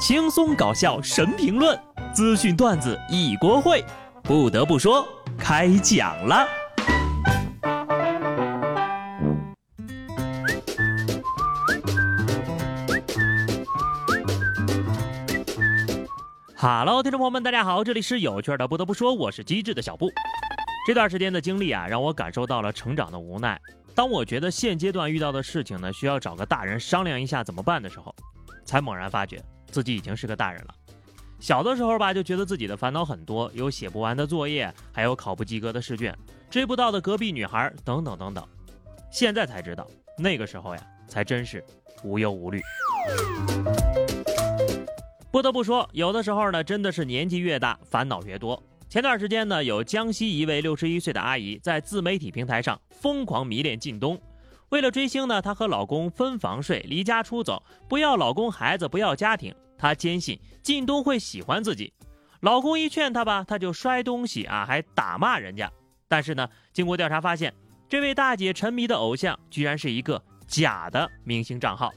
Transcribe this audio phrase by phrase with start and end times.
[0.00, 1.78] 轻松搞笑神评论，
[2.14, 3.84] 资讯段子一锅烩。
[4.22, 6.48] 不得不说，开讲了。
[16.56, 18.66] Hello，听众朋友们，大家好，这里是有趣的。
[18.66, 20.10] 不得不说，我是机智的小布。
[20.86, 23.60] 这段时间的经历啊，让我感受到了成长的无奈。
[23.94, 28.14] 当我觉得现阶段遇到的事情呢，需要找个大人商量一下怎么办的时候，
[28.64, 30.74] 才猛然发觉自己已经是个大人了。
[31.38, 36.14] 小的时候吧，就觉得自己的烦恼很多，有写不完的作业，还有考不及格的试卷，
[36.50, 38.46] 追不到的隔壁女孩，等等等等。
[39.10, 39.86] 现在才知道，
[40.18, 41.64] 那个时候呀，才真是
[42.04, 42.60] 无忧无虑。
[45.30, 48.62] 不得不说，有的时候呢，真的是年纪越大，烦恼越多。
[48.88, 54.20] 前段时间呢，有江西一位六十一岁的阿姨在自媒体平台上疯狂迷恋靳东，
[54.70, 59.54] 为了追星呢，她和老公分房睡，离家出走，不要老公孩子，不要家庭。
[59.76, 61.92] 她坚信靳东会喜欢自己，
[62.40, 65.70] 老公一劝她吧，她就摔东西啊，还打骂人家。
[66.08, 67.52] 但是呢，经过调查发现，
[67.88, 71.90] 这位大姐沉迷的偶像居然是一个假的明星账号，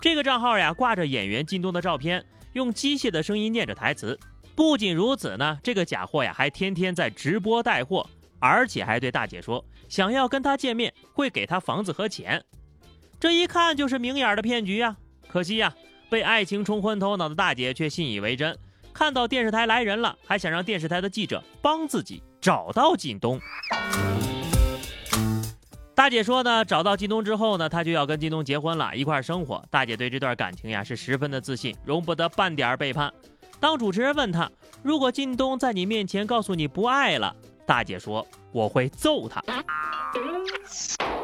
[0.00, 2.24] 这个账号呀，挂着演员靳东的照片。
[2.52, 4.18] 用机械的声音念着台词，
[4.56, 8.04] 不仅如此呢，这个假货呀还天天在直播带货，
[8.40, 12.42] 而且还对大姐说想要跟她见面会给她房子和钱，
[13.18, 14.96] 这一看就是明眼的骗局呀！
[15.28, 15.74] 可惜呀，
[16.08, 18.56] 被爱情冲昏头脑的大姐却信以为真，
[18.94, 23.38] 看到电视台来人了，还想让电视台的记者帮自己找到靳东。
[25.92, 29.62] 大姐说呢，找到靳东之后呢，她就要跟靳东结婚了，一块生活。
[29.70, 33.12] 大姐对这段感情呀是十分的自信，容不得半点背叛。
[33.58, 34.48] 当主持人问她，
[34.84, 37.34] 如果靳东在你面前告诉你不爱了，
[37.66, 39.42] 大姐说我会揍他。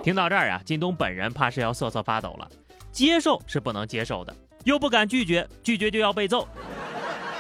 [0.03, 2.49] 听到这儿啊，靳东本人怕是要瑟瑟发抖了。
[2.93, 6.49] 接受是不能接受的，又不敢拒绝，拒绝就要被揍。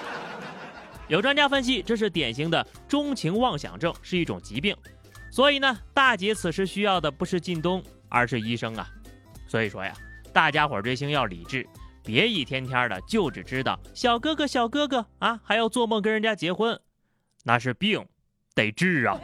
[1.09, 4.77] 有专家分析，这是典型的钟情妄想症，是一种疾病。
[5.31, 8.87] 所以呢，大姐此时需要的不是靳东，而是医生啊。
[9.47, 9.94] 所以说呀，
[10.32, 11.66] 大家伙追星要理智，
[12.03, 16.78] 别一天天的就只知道小哥哥小哥哥啊，还要做梦跟人家结婚，
[17.44, 18.05] 那是病，
[18.56, 19.17] 得治啊。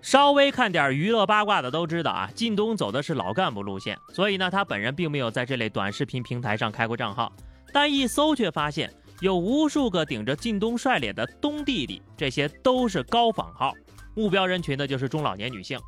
[0.00, 7.32] 稍微看点娱乐八卦的都知道啊，靳东走的是老干部路线，所以呢，他本人并没有在这类短视频平台上开过账号，
[7.72, 8.90] 但一搜却发现。
[9.20, 13.72] 有无数个顶着靳东帅脸的东弟弟，这些都是高仿号，
[14.14, 15.78] 目标人群呢就是中老年女性。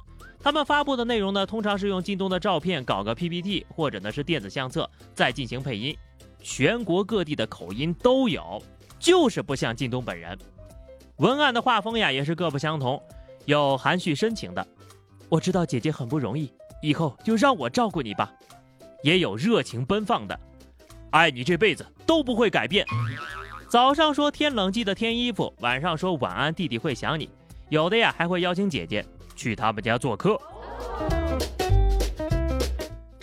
[0.40, 5.94] 他们发布的内容呢，通常是用靳东的照片搞个 PPT，或者呢是电子相册，再进行配音。
[6.40, 8.62] 全国各地的口音都有，
[8.98, 10.38] 就是不像靳东本人。
[11.16, 13.02] 文案的画风呀也是各不相同，
[13.44, 14.66] 有含蓄深情的，
[15.28, 16.52] 我知道姐姐很不容易，
[16.82, 18.28] 以后就让我照顾你吧；
[19.02, 20.38] 也有热情奔放的。
[21.10, 22.84] 爱你这辈子都不会改变。
[23.68, 27.30] 早上说天冷记得添衣服，晚上说晚安弟弟会想你。
[27.68, 29.04] 有的呀还会邀请姐姐
[29.34, 30.40] 去他们家做客。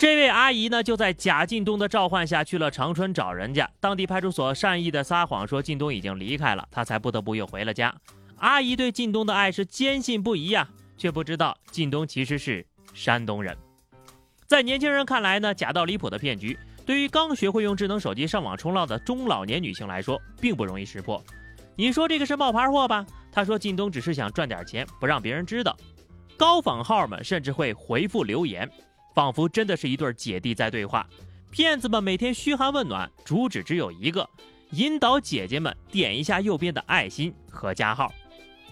[0.04, 3.66] 这位阿姨呢就在贾靳东的召唤下去了长春找人家。
[3.80, 7.94] 当地派出所善意的撒谎说靳东已经离开了，她才不得不又回了家。
[8.36, 13.56] 阿姨对靳东的爱是坚信不疑呀，却不知道靳东其实是山东人。
[14.46, 16.58] 在年轻人看来呢，假到离谱的骗局。
[16.84, 21.24] 对于刚学会用智能手机上网冲浪的中老年女性来说，并不容易识破。
[21.76, 23.06] 你说这个是冒牌货吧？
[23.32, 25.74] 她说靳东只是想赚点钱，不让别人知道。
[26.36, 28.70] 高仿号们甚至会回复留言，
[29.14, 31.06] 仿佛真的是一对姐弟在对话。
[31.50, 34.28] 骗子们每天嘘寒问暖，主旨只有一个：
[34.70, 38.12] 引导姐姐们点一下右边的爱心和加号。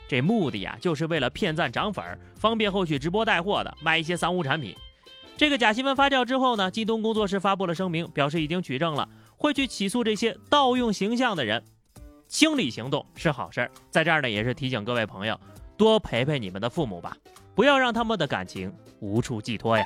[0.08, 2.04] 这目的呀，就是为了骗赞涨粉，
[2.34, 4.74] 方便后续直播带货的卖一些三无产品。
[5.36, 11.62] 这个假新闻发酵之后呢，京东工作室发布了声明，表示已经取证了，会去起诉这些盗用形象的人。
[12.26, 15.38] 清理行动是好事儿，在这儿呢也是提醒各位朋友，
[15.76, 17.16] 多陪陪你们的父母吧，
[17.54, 19.84] 不要让他们的感情无处寄托呀。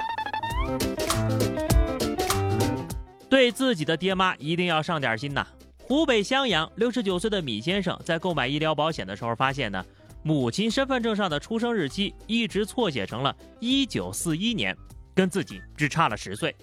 [3.29, 5.47] 对自己的爹妈一定要上点心呐。
[5.79, 9.85] 湖北襄阳六十九岁的米先生在购买医疗保险的时候发现呢，
[10.23, 14.76] 母亲身份证上的出生日期一直错写成了一九四一年。
[15.14, 16.55] 跟自己只差了十岁，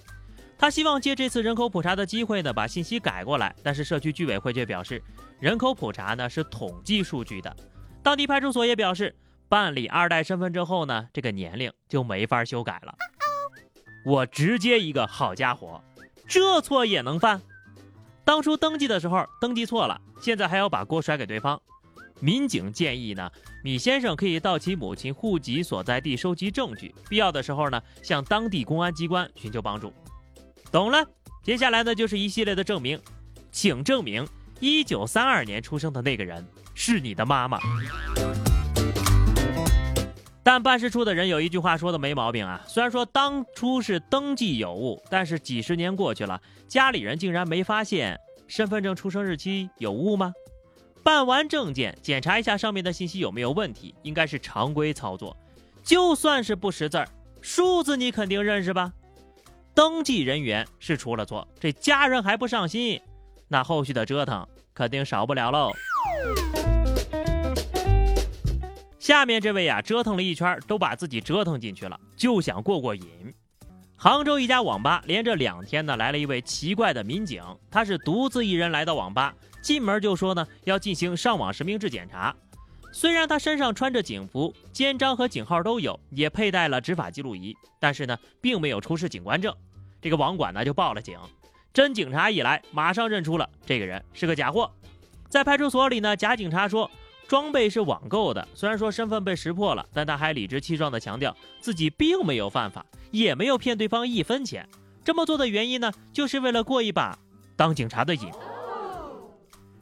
[0.56, 3.52] 他希望借这次人口普查的机会呢，把信息改过来。
[3.64, 5.02] 但是社区居委会却表示，
[5.40, 7.56] 人口普查呢是统计数据的。
[8.00, 9.12] 当地派出所也表示，
[9.48, 12.94] 办理二代身份证后呢，这个年龄就没法修改了。
[14.04, 15.82] 我直接一个好家伙，
[16.28, 17.40] 这错也能犯？
[18.24, 21.60] 当初登记的时候登记错了，现在还要把锅甩给对方。
[22.20, 23.30] 民警建议呢，
[23.62, 29.92] 米先生可以到其母亲户籍所在地收集证据，必要的时候呢，向当地公安机关寻求帮助。
[30.70, 31.04] 懂了。
[31.42, 32.98] 接下来呢，就是一系列的证明，
[33.50, 34.26] 请证明
[34.60, 36.42] 一九三二年出生的那个人
[36.74, 37.58] 是你的妈妈。
[40.44, 50.34] 但办事处的人有一句话说的没毛病啊，虽然说当初是登记有误，但是几十年过去了，家里人竟然没发现身份证出生日期有误吗？
[51.02, 55.34] 办完证件，检查一下上面的信息有没有问题，应该是常规操作。
[55.82, 57.08] 就算是不识字儿，
[57.40, 58.92] 数字你肯定认识吧？
[59.74, 63.00] 登记人员是出了错，这家人还不上心，
[63.48, 65.72] 那后续的折腾肯定少不了喽。
[69.04, 73.04] 下面这位呀，折腾了一圈，都把自己折腾进去了，就想过过瘾。
[73.98, 82.34] 杭州一家网吧连着两天呢，来了一位奇怪的民警，他是独自一人来到网吧，进门就说呢要进行上网实名制检查。
[82.94, 89.54] 虽然他身上穿着警服，肩章和警号都有，也佩戴了执法记录仪，但是呢，并没有出示警官证。
[90.00, 91.18] 这个网管呢就报了警，
[91.74, 94.72] 真警察一来，马上认出了这个人是个假货。
[95.28, 96.90] 在派出所里呢，假警察说。
[97.26, 104.68] 装备是网购的，虽然说身份被识破了，但他还理直气壮地强调自己并没有犯法，也没有骗对方一分钱。
[105.02, 107.18] 这么做的原因呢，就是为了过一把
[107.56, 108.30] 当警察的瘾。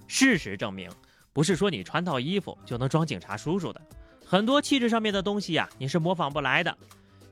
[0.07, 0.91] 事实证明，
[1.33, 3.81] 不是说你穿套衣服就能装警察叔叔的，
[4.25, 6.77] 很多气质上面的东西呀，你是模仿不来的。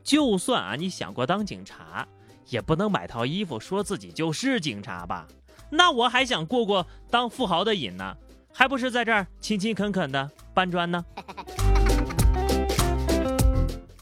[0.03, 2.07] 就算啊，你想过当警察，
[2.49, 5.27] 也不能买套衣服说自己就是警察吧？
[5.71, 8.17] 那我还想过过当富豪的瘾呢。
[8.53, 11.05] 还不是在这儿勤勤恳恳的搬砖呢？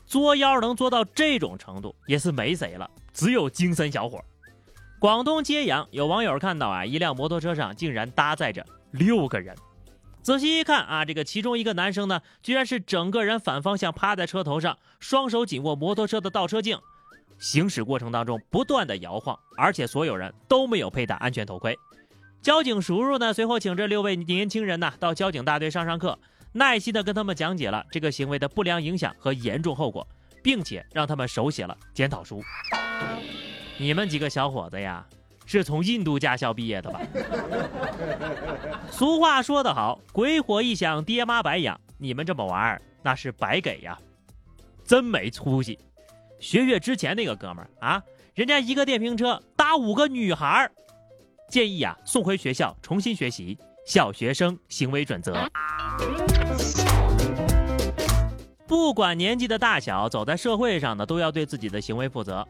[0.07, 4.25] 作妖能做到这种程度，也是没谁了，只有精神小伙。
[4.99, 9.55] 广东揭阳有网友看到啊，一辆摩托车上竟然搭载着六个人。
[10.23, 16.79] 仔细一看啊，这个其中一个男生呢，居然是整个人反方向趴在车头上，双手紧握摩托车的倒车镜，
[17.39, 21.79] 行驶过程当中不断的摇晃，而且所有人都没有佩戴安全头盔。
[22.41, 26.19] 交警叔叔呢，随后请这六位年轻人呢到交警大队上上课，
[26.53, 30.07] 耐心的跟他们讲解了这个行为的不良影响和严重后果，
[30.43, 32.43] 并且让他们手写了检讨书。
[33.77, 35.05] 你们几个小伙子呀，
[35.47, 37.01] 是从印度驾校毕业的吧？
[38.91, 41.79] 俗话说得好，鬼火一响，爹妈白养。
[41.99, 43.99] 你们这么玩儿，那是白给呀，
[44.85, 45.79] 真没出息。
[46.39, 48.03] 学学之前那个哥们儿啊，
[48.35, 50.73] 人家一个电瓶车搭五个女孩儿。
[51.49, 53.57] 建议啊，送回学校重新学习
[53.87, 55.35] 小学生行为准则。
[58.67, 62.47] 不管年纪的大小，走在社会上呢，都要对自己的行为负责。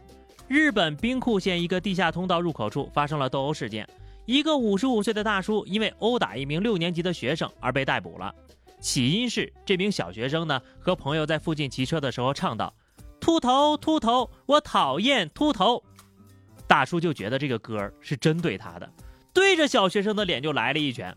[0.48, 3.88] 日本兵库县一个地下通道入口处发生了斗殴事件，
[4.24, 8.34] 一个五十五岁的大叔因为殴打一名六年级的学生而被逮捕了。
[8.80, 12.72] 起因是这名小学生呢和朋友在附近骑车的时候唱道
[13.20, 15.82] ：“秃头秃头，我讨厌秃头。”
[16.68, 18.88] 大叔就觉得这个歌是针对他的，
[19.32, 21.12] 对着小学生的脸就来了一拳。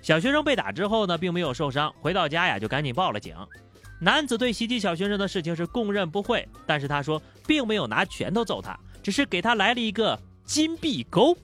[0.00, 3.36] 小学生被打之后呢，并没有受伤，回到家呀就赶紧报了警。
[4.00, 11.36] 男子对袭击小学生的事情是供认不讳，但是他说并没有拿拳头揍他，只是给他来了一个金币钩。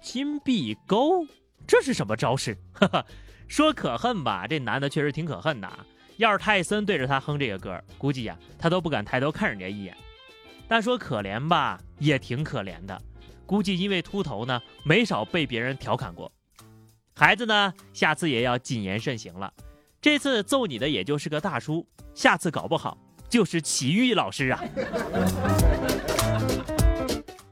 [0.00, 1.26] 金币钩，
[1.66, 2.56] 这是什么招式？
[2.72, 3.04] 哈 哈，
[3.48, 5.68] 说可恨吧，这男的确实挺可恨的。
[6.16, 9.96] 要是泰森对着他哼这个歌，估计呀他都不敢抬头看人家一眼。
[10.68, 13.00] 但说可怜吧，也挺可怜的，
[13.46, 16.30] 估计因为秃头呢，没少被别人调侃过。
[17.14, 19.52] 孩子呢，下次也要谨言慎行了。
[20.00, 21.84] 这次揍你的也就是个大叔，
[22.14, 22.96] 下次搞不好
[23.28, 24.62] 就是奇遇老师啊。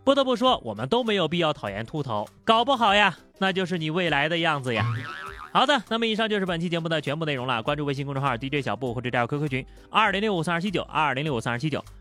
[0.04, 4.86] 不得不说，我们都没有必要讨厌秃头，搞不好呀，那就是你未来的样子呀。
[5.52, 7.62] 好的，那么以上就是本期节目的全部内容了。
[7.62, 11.84] 关注微信公众号 DJ 小布或者加入 QQ 群二零六五三二七九二零六五三二七九，